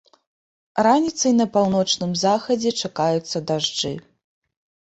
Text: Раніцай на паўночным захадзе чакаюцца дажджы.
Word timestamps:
Раніцай 0.87 1.31
на 1.41 1.45
паўночным 1.59 2.11
захадзе 2.23 2.73
чакаюцца 2.89 3.37
дажджы. 3.53 3.95